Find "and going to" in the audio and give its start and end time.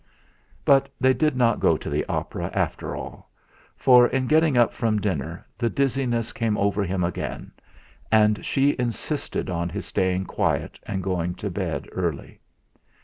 10.87-11.51